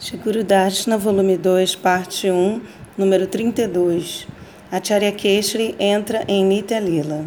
[0.00, 2.62] Shiguru Darshana, volume 2, parte 1,
[2.96, 4.26] número 32.
[4.72, 7.26] Acharya Keshri entra em Nitya Lila.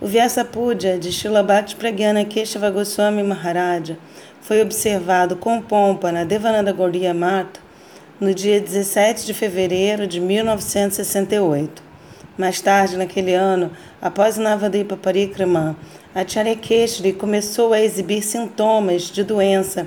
[0.00, 3.98] O Vyasa Puja de Shilabhakti Pragyana Keshava Goswami Maharaja
[4.40, 7.60] foi observado com pompa na Devananda Gaudiya Mata
[8.18, 11.82] no dia 17 de fevereiro de 1968.
[12.38, 15.76] Mais tarde, naquele ano, após Navadipa Parikrama,
[16.14, 19.86] Acharya Keshri começou a exibir sintomas de doença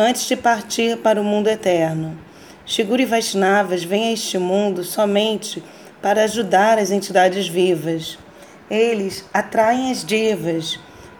[0.00, 2.16] antes de partir para o mundo eterno.
[2.64, 5.60] Shiguri Vaishnavas vêm a este mundo somente
[6.00, 8.16] para ajudar as entidades vivas.
[8.70, 10.78] Eles atraem as divas,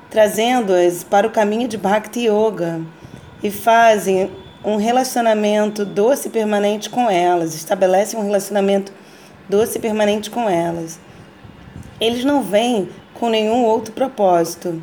[0.08, 2.80] trazendo-as para o caminho de Bhakti Yoga
[3.42, 4.30] e fazem
[4.64, 8.92] um relacionamento doce e permanente com elas, estabelecem um relacionamento
[9.48, 11.00] doce e permanente com elas.
[12.00, 14.80] Eles não vêm com nenhum outro propósito.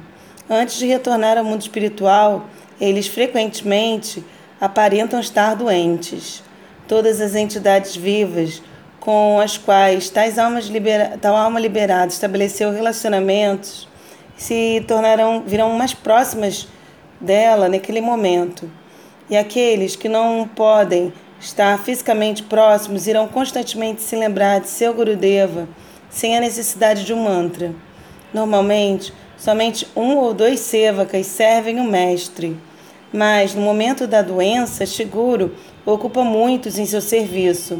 [0.49, 4.23] Antes de retornar ao mundo espiritual, eles frequentemente
[4.59, 6.43] aparentam estar doentes.
[6.87, 8.61] Todas as entidades vivas
[8.99, 13.87] com as quais tais almas libera, tal alma liberada estabeleceu relacionamentos
[14.35, 16.67] se tornarão virão mais próximas
[17.21, 18.69] dela naquele momento.
[19.29, 25.67] E aqueles que não podem estar fisicamente próximos irão constantemente se lembrar de seu Gurudeva
[26.09, 27.73] sem a necessidade de um mantra.
[28.33, 32.57] Normalmente, Somente um ou dois sevacas servem o mestre,
[33.15, 37.79] mas no momento da doença, Shiguro ocupa muitos em seu serviço.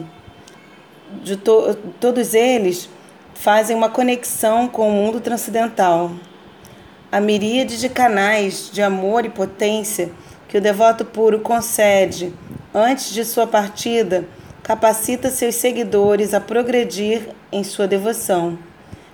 [1.22, 2.90] De to todos eles
[3.34, 6.12] fazem uma conexão com o mundo transcendental.
[7.12, 10.10] A miríade de canais de amor e potência
[10.48, 12.34] que o devoto puro concede
[12.74, 14.26] antes de sua partida
[14.64, 18.58] capacita seus seguidores a progredir em sua devoção.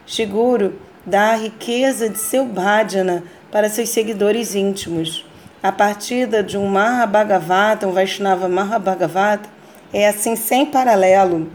[0.05, 5.25] Shiguro dá a riqueza de seu bhajana para seus seguidores íntimos.
[5.63, 9.47] A partida de um Mahabhagavata, um Vaishnava Mahabhagavata,
[9.93, 11.51] é assim sem paralelo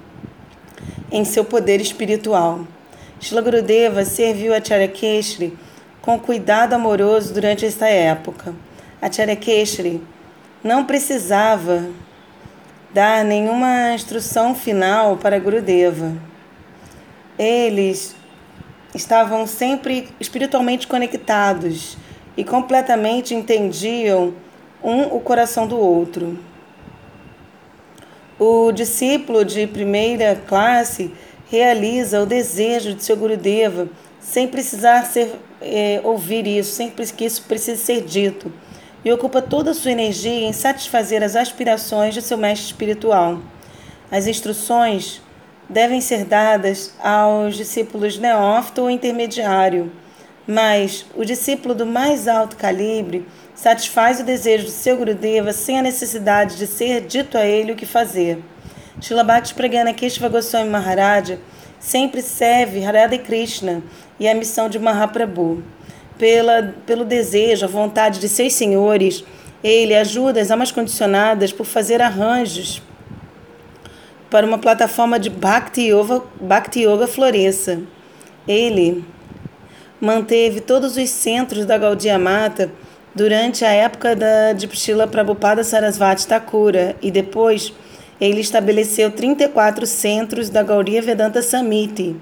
[1.11, 2.61] em seu poder espiritual.
[3.19, 5.59] Shila Gurudeva serviu a Charyakeshri
[6.00, 8.55] com cuidado amoroso durante esta época.
[9.03, 10.00] A Charyakeshri
[10.62, 11.89] não precisava
[12.95, 16.12] dar nenhuma instrução final para Gurudeva.
[17.37, 18.15] Eles
[18.95, 21.99] estavam sempre espiritualmente conectados
[22.36, 24.34] e completamente entendiam
[24.82, 26.38] um o coração do outro.
[28.38, 31.10] O discípulo de primeira classe
[31.50, 33.88] realiza o desejo de seu Gurudeva
[34.20, 38.53] sem precisar ser, é, ouvir isso, sem que isso precise ser dito,
[39.04, 43.38] e ocupa toda a sua energia em satisfazer as aspirações de seu mestre espiritual.
[44.10, 45.22] As instruções
[45.68, 49.92] devem ser dadas aos discípulos neófito ou intermediário,
[50.47, 55.83] mas o discípulo do mais alto calibre satisfaz o desejo de seu Gurudeva sem a
[55.83, 58.39] necessidade de ser dito a ele o que fazer.
[59.01, 61.39] Shilabhakti Pragyana Keshava Goswami Maharaja
[61.79, 63.83] sempre serve Radha Krishna
[64.19, 65.62] e a missão de Mahaprabhu.
[66.19, 69.23] Pela, pelo desejo, a vontade de seus senhores,
[69.63, 72.81] ele ajuda as almas condicionadas por fazer arranjos
[74.31, 77.81] para uma plataforma de Bhakti Yoga, Bhakti Yoga floresça.
[78.49, 79.05] Ele
[80.06, 82.71] manteve todos os centros da Gaudiya Mata
[83.12, 87.72] durante a época da Dipshila Prabhupada Sarasvati Thakura e depois
[88.21, 92.15] ele estabeleceu 34 centros da Gaudiya Vedanta Samiti.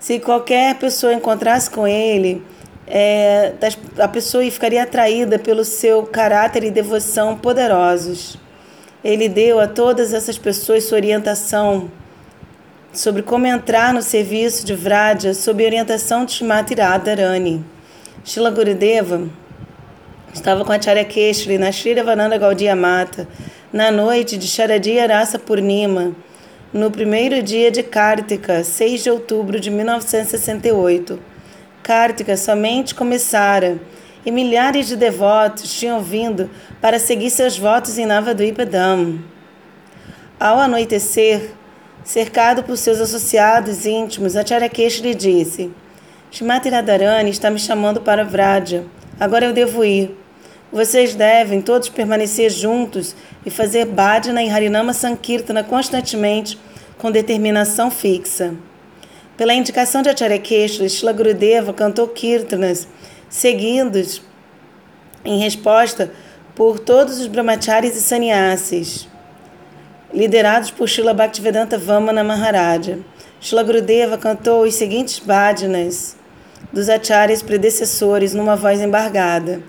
[0.00, 2.42] Se qualquer pessoa encontrasse com ele,
[2.86, 3.52] é,
[3.98, 8.38] a pessoa ficaria atraída pelo seu caráter e devoção poderosos.
[9.04, 11.90] Ele deu a todas essas pessoas sua orientação
[12.96, 17.62] sobre como entrar no serviço de Vraja sob orientação de Shrimati Radharani.
[18.24, 19.28] Shila Gurudeva
[20.32, 23.28] estava com a Charya Keshri na Shri Ravananda Gaudiya Mata
[23.70, 26.12] na noite de Sharadiya Rasa Purnima,
[26.72, 31.20] no primeiro dia de Kartika, 6 de outubro de 1968.
[31.82, 33.78] Kartika somente começara
[34.24, 36.48] e milhares de devotos tinham vindo
[36.80, 39.20] para seguir seus votos em Navadvipadam.
[40.40, 41.50] Ao anoitecer,
[42.06, 45.72] cercado por seus associados íntimos, Acharyakesh lhe disse:
[46.30, 48.84] Shrimati Radharani está me chamando para Vraja.
[49.18, 50.16] Agora eu devo ir.
[50.72, 53.14] Vocês devem todos permanecer juntos
[53.44, 56.58] e fazer bhajana e harinama sankirtana constantemente
[56.96, 58.54] com determinação fixa.
[59.36, 62.86] Pela indicação de Acharya Keshri, Shila Gurudeva cantou kirtanas
[63.28, 64.22] seguidos
[65.24, 66.12] em resposta
[66.54, 69.08] por todos os brahmacharis e sannyasis,
[70.16, 73.00] liderados por Srila Bhaktivedanta Vamana Maharaja.
[73.38, 76.16] Srila Gurudeva cantou os seguintes bhajanas
[76.72, 79.60] dos acharyas predecessores numa voz embargada.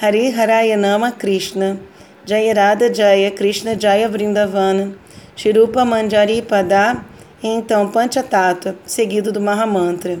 [0.00, 1.80] Hari Harayanama Krishna,
[2.24, 4.94] Jayarada Jaya Krishna Jaya Vrindavana
[5.34, 7.04] Shirupa Manjari Pada
[7.42, 10.16] e então Panchatattva, seguido do Mahamantra.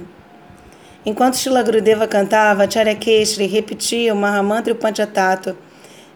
[1.06, 5.56] Enquanto Shila Gurudeva cantava, Acharya Keshri repetia o Mahamantra e o Panchatattva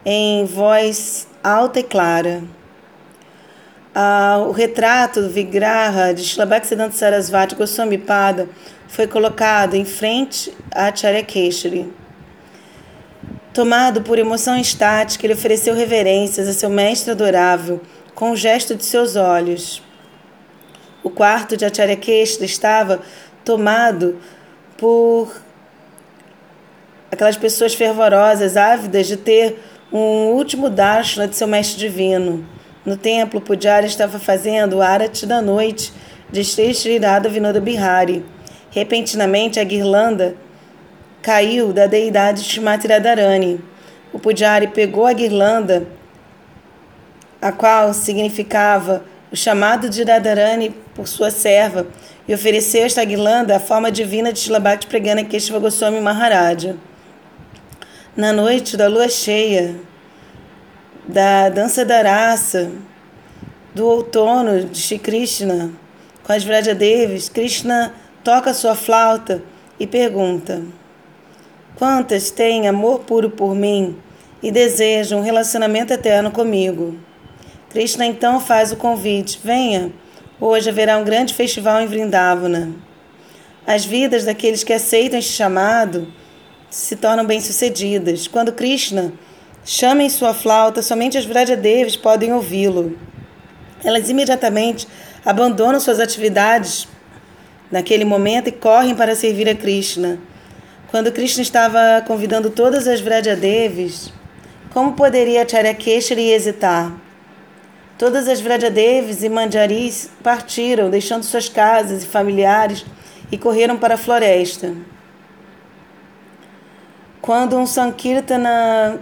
[0.05, 2.43] em voz alta e clara.
[3.95, 8.49] Ah, o retrato do Vigraha de Shila Bhaktisiddhanta Sarasvati Goswami Pada
[8.89, 11.93] foi colocado em frente a Acharya Keshri.
[13.53, 17.83] Tomado por emoção estática, ele ofereceu reverências a seu mestre adorável
[18.15, 19.83] com o gesto de seus olhos.
[21.03, 23.03] O quarto de Acharya Keshri estava
[23.45, 24.19] tomado
[24.79, 25.31] por
[27.11, 29.63] aquelas pessoas fervorosas, ávidas de ter
[29.93, 32.49] um último darshana de seu mestre divino.
[32.85, 35.93] No templo, Pujari estava fazendo o arati da noite
[36.33, 36.99] de Sri Sri
[37.31, 38.25] Vinoda Bihari.
[38.71, 40.35] Repentinamente, a guirlanda
[41.23, 43.61] caiu da deidade Shrimati Radharani.
[44.13, 45.87] O Pujari pegou a guirlanda,
[47.41, 51.87] a qual significava o chamado de Radharani por sua serva,
[52.27, 56.77] e ofereceu esta guirlanda à forma divina de Shilabhakti Pregana Keshava Goswami Maharaja.
[58.17, 59.77] Na noite da lua cheia,
[61.07, 62.71] da dança da raça,
[63.75, 65.73] do outono de Shri Krishna,
[66.23, 69.43] com as Vrajadevis, Krishna toca sua flauta
[69.79, 70.63] e pergunta:
[71.77, 73.97] Quantas têm amor puro por mim
[74.43, 76.97] e desejam um relacionamento eterno comigo?
[77.71, 79.91] Krishna então faz o convite: Venha,
[80.41, 82.71] hoje haverá um grande festival em Vrindavana.
[83.67, 86.13] As vidas daqueles que aceitam este chamado
[86.69, 88.27] se tornam bem-sucedidas.
[88.27, 89.13] Quando Krishna
[89.65, 92.99] chama em sua flauta, somente as Vrajadevis podem ouvi-lo.
[93.85, 94.87] Elas imediatamente
[95.25, 96.89] abandonam suas atividades
[97.71, 100.19] naquele momento e correm para servir a Krishna.
[100.89, 104.13] Quando Krishna estava convidando todas as Vrajadevis,
[104.73, 106.93] como poderia Charyakeshari hesitar?
[107.99, 112.85] Todas as Vrajadevis e Manjaris partiram, deixando suas casas e familiares,
[113.31, 114.75] e correram para a floresta.
[117.21, 119.01] Quando um Sankirtana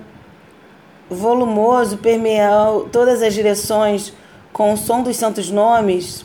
[1.11, 4.13] volumoso permeou todas as direções
[4.53, 6.25] com o som dos santos nomes,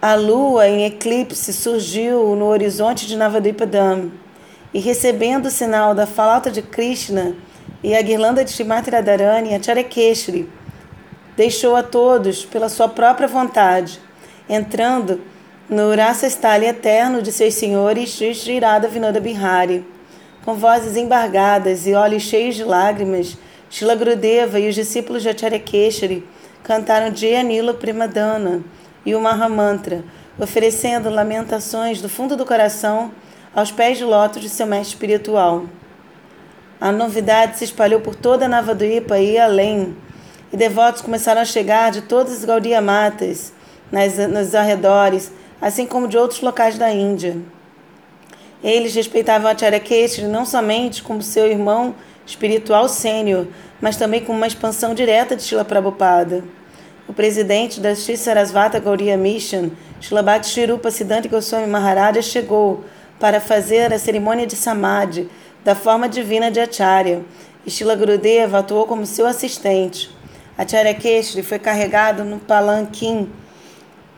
[0.00, 4.10] a lua em eclipse surgiu no horizonte de Navadvipadam
[4.72, 7.34] e recebendo o sinal da falta de Krishna
[7.82, 10.48] e a guirlanda de Shrimati Radharani, a Charekeshri,
[11.36, 14.00] deixou a todos pela sua própria vontade,
[14.48, 15.20] entrando
[15.68, 19.86] no Rasa Stali eterno de seus senhores Shri Radha Vinoda Bihari.
[20.44, 23.36] Com vozes embargadas e olhos cheios de lágrimas,
[23.70, 26.26] Shila Gurudeva e os discípulos de Acharya Keshari
[26.64, 28.62] cantaram Jayanila Primadana
[29.06, 30.04] e o Mahamantra,
[30.36, 33.12] oferecendo lamentações do fundo do coração
[33.54, 35.66] aos pés de lótus de seu mestre espiritual.
[36.80, 39.96] A novidade se espalhou por toda a Navadvipa e além,
[40.52, 43.52] e devotos começaram a chegar de todas as Gaudiya Matas
[43.92, 45.30] nas, nos arredores,
[45.62, 47.36] assim como de outros locais da Índia.
[48.64, 51.94] Eles respeitavam Acharya Keshri não somente como seu irmão
[52.30, 53.46] espiritual sênior,
[53.80, 56.44] mas também como uma expansão direta de Srila Prabhupada.
[57.08, 62.84] O presidente da Sri Sarasvata Gauriya Mission, Srila Bhakti Shirupa Siddhanta Goswami Maharaja, chegou
[63.18, 65.28] para fazer a cerimônia de Samadhi
[65.64, 67.22] da forma divina de Acharya.
[67.66, 70.10] Shila Gurudeva atuou como seu assistente.
[70.56, 73.28] Acharya Keshri foi carregado no palanquim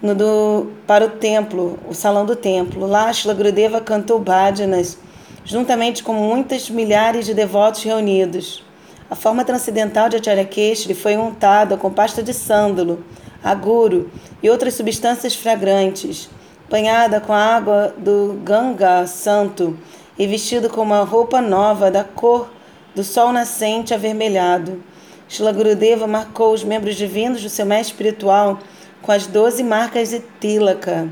[0.01, 2.87] no do, para o templo, o salão do templo.
[2.87, 4.99] Lá, Shila Gurudeva cantou bhajanas,
[5.45, 8.65] juntamente com muitas milhares de devotos reunidos.
[9.11, 13.05] A forma transcendental de Acharya Keshri foi untada com pasta de sândalo,
[13.43, 14.11] aguro
[14.43, 16.31] e outras substâncias fragrantes
[16.73, 19.79] banhada com a água do Ganga Santo
[20.19, 22.51] e vestido com uma roupa nova da cor
[22.95, 24.83] do sol nascente avermelhado.
[25.29, 28.59] Shila Gurudeva marcou os membros divinos do seu mestre espiritual
[29.03, 31.11] com as doze marcas de Tilaka.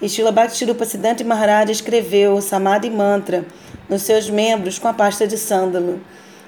[0.00, 3.44] E Shila Bhaktirupa Siddhanta Maharaj escreveu Samadhi Mantra
[3.86, 6.00] nos seus membros com a pasta de sândalo.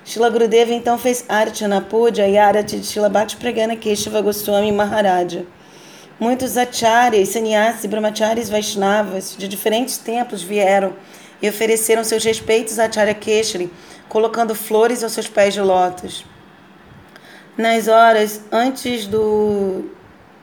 [0.06, 5.44] Shila Gurudeva então fez Archana Puja e Arati de Shila Bhakti Pragana Keshava Goswami Maharaja.
[6.18, 10.94] Muitos acharyas, sannyasis, brahmacharis, vaishnavas de diferentes templos vieram
[11.42, 13.70] e ofereceram seus respeitos a Acharya Keshri,
[14.08, 16.24] colocando flores aos seus pés de lótus.
[17.56, 19.90] Nas horas antes do,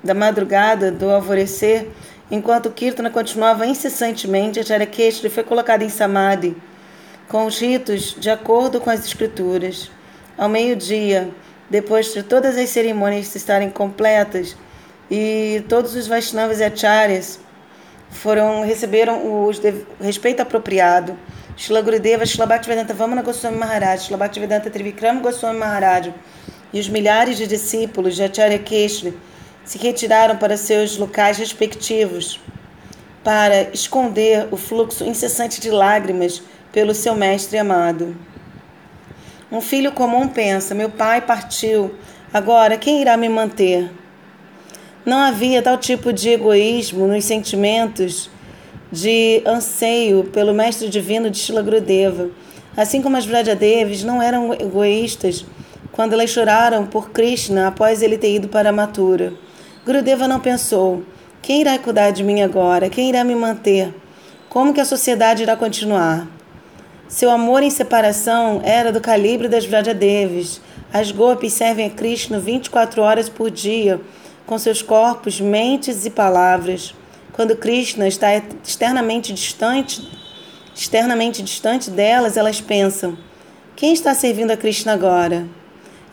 [0.03, 1.87] da madrugada, do alvorecer,
[2.29, 6.55] enquanto Kirtana continuava incessantemente, Acharya Keshri foi colocado em Samadhi,
[7.27, 9.91] com os ritos de acordo com as escrituras.
[10.37, 11.29] Ao meio-dia,
[11.69, 14.55] depois de todas as cerimônias estarem completas,
[15.11, 17.39] e todos os Vaishnavas e Acharyas
[18.09, 19.51] foram, receberam o
[19.99, 21.17] respeito apropriado.
[21.57, 26.13] Shila Gurudeva, Shila Bhaktivedanta Vamana Goswami Maharaj, Shila Bhaktivedanta Trivikram Goswami Maharaj
[26.71, 29.13] e os milhares de discípulos de Acharya Keshri
[29.69, 32.39] se retiraram para seus locais respectivos
[33.23, 38.17] para esconder o fluxo incessante de lágrimas pelo seu mestre amado.
[39.51, 41.93] Um filho comum pensa: meu pai partiu,
[42.33, 43.91] agora quem irá me manter?
[45.05, 48.27] Não havia tal tipo de egoísmo nos sentimentos
[48.91, 52.31] de anseio pelo mestre divino de Shila Gurudeva,
[52.75, 55.45] assim como as Vrajadevis não eram egoístas
[55.91, 59.47] quando elas choraram por Krishna após ele ter ido para a Matura.
[59.85, 61.03] Gurudeva não pensou:
[61.41, 62.89] quem irá cuidar de mim agora?
[62.89, 63.93] Quem irá me manter?
[64.49, 66.27] Como que a sociedade irá continuar?
[67.07, 70.61] Seu amor em separação era do calibre das Vrajadevis.
[70.91, 74.01] As Gopis servem a Krishna 24 horas por dia,
[74.45, 76.93] com seus corpos, mentes e palavras.
[77.31, 80.07] Quando Krishna está externamente distante,
[80.75, 83.17] externamente distante delas, elas pensam:
[83.75, 85.47] quem está servindo a Krishna agora?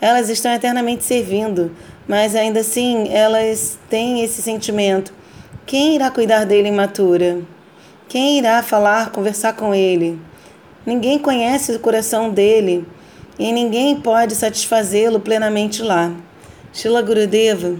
[0.00, 1.74] Elas estão eternamente servindo,
[2.08, 5.12] mas ainda assim elas têm esse sentimento:
[5.64, 7.40] quem irá cuidar dele imatura?
[8.08, 10.18] Quem irá falar, conversar com ele?
[10.84, 12.86] Ninguém conhece o coração dele
[13.38, 16.12] e ninguém pode satisfazê-lo plenamente lá.
[16.72, 17.76] Shila Gurudeva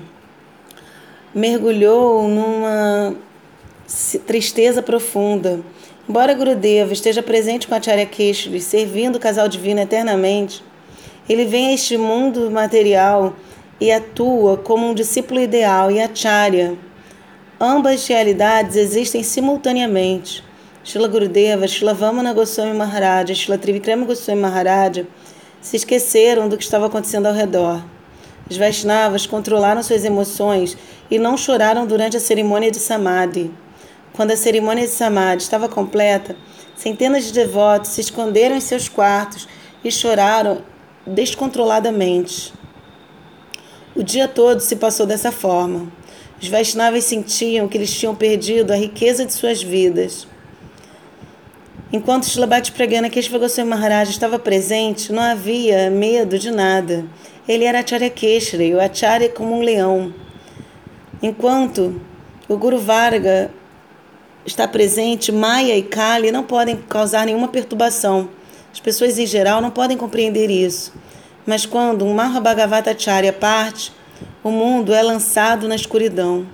[1.33, 3.15] mergulhou numa
[4.27, 5.61] tristeza profunda.
[6.09, 10.65] Embora Gurudeva esteja presente com a Acharya Keshri, servindo o casal divino eternamente,
[11.29, 13.35] ele vem a este mundo material
[13.81, 16.77] e atua como um discípulo ideal e Acharya.
[17.61, 20.45] Ambas realidades existem simultaneamente.
[20.85, 25.07] Shila Gurudeva, Shila Vamana Goswami Maharaja, Shila Trivikrama Goswami Maharaja
[25.61, 27.83] se esqueceram do que estava acontecendo ao redor.
[28.49, 30.79] Os Vaishnavas controlaram suas emoções
[31.11, 33.51] e não choraram durante a cerimônia de Samadhi.
[34.13, 36.37] Quando a cerimônia de Samadhi estava completa,
[36.77, 39.49] centenas de devotos se esconderam em seus quartos
[39.83, 40.63] e choraram
[41.05, 42.55] descontroladamente.
[43.97, 45.91] O dia todo se passou dessa forma.
[46.41, 50.29] Os Vaishnavas sentiam que eles tinham perdido a riqueza de suas vidas.
[51.91, 57.07] Enquanto Shilabhati Pragana Keshava Goswami Maharaj estava presente, não havia medo de nada.
[57.49, 60.13] Ele era Acharya Keshri, o Acharya como um leão.
[61.23, 61.99] Enquanto
[62.47, 63.51] o Guru Varga
[64.45, 68.29] está presente, Maya e Kali não podem causar nenhuma perturbação.
[68.71, 70.93] As pessoas em geral não podem compreender isso.
[71.47, 73.93] Mas quando um Mahabhagavatacharya parte,
[74.43, 76.45] o mundo é lançado na escuridão.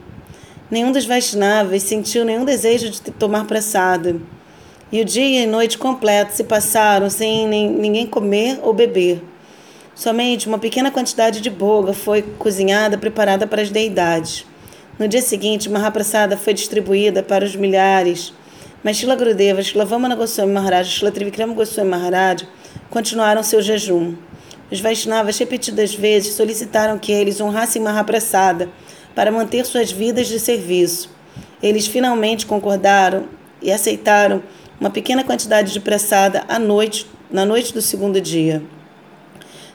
[0.70, 4.16] Nenhum dos Vaishnavas sentiu nenhum desejo de tomar pressada.
[4.90, 9.22] E o dia e noite completos se passaram sem ninguém comer ou beber.
[9.94, 14.44] Somente uma pequena quantidade de boga foi cozinhada, preparada para as deidades.
[14.98, 18.32] No dia seguinte, Mahaprasada foi distribuída para os milhares,
[18.82, 22.46] mas Shila Gurudeva, Shila Vamana Goswami Maharaj Shila Trivikrama Goswami Maharaj
[22.90, 24.14] continuaram seu jejum.
[24.72, 28.70] Os Vaishnavas repetidas vezes solicitaram que eles honrassem Mahaprasada
[29.14, 31.10] para manter suas vidas de serviço.
[31.62, 33.26] Eles finalmente concordaram
[33.60, 34.42] e aceitaram
[34.80, 38.62] uma pequena quantidade de pressada à noite, na noite do segundo dia.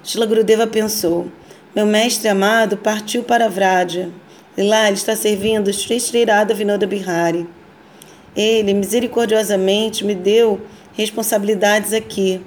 [0.04, 1.28] Shila Gurudeva pensou:
[1.76, 4.10] Meu mestre amado partiu para Vraja.
[4.58, 7.48] E lá ele está servindo Sri Sri Radha Vinoda Bihari.
[8.36, 10.60] Ele misericordiosamente me deu
[10.94, 12.42] responsabilidades aqui.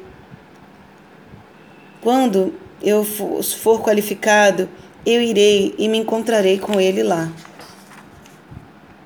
[2.01, 4.69] Quando eu for qualificado,
[5.05, 7.31] eu irei e me encontrarei com ele lá.